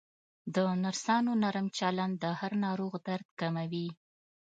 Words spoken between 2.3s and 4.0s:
هر ناروغ درد کموي.